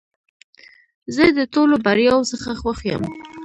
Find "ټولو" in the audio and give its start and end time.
1.53-1.75